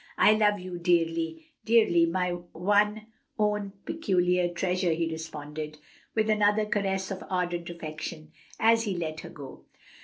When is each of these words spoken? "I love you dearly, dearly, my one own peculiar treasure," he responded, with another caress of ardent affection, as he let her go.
"I 0.17 0.31
love 0.33 0.59
you 0.59 0.79
dearly, 0.79 1.45
dearly, 1.63 2.07
my 2.07 2.31
one 2.53 3.05
own 3.37 3.73
peculiar 3.85 4.47
treasure," 4.49 4.93
he 4.93 5.11
responded, 5.11 5.77
with 6.15 6.27
another 6.27 6.65
caress 6.65 7.11
of 7.11 7.23
ardent 7.29 7.69
affection, 7.69 8.31
as 8.59 8.85
he 8.85 8.97
let 8.97 9.19
her 9.19 9.29
go. 9.29 9.63